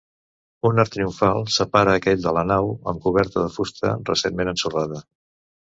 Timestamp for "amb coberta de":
2.93-3.55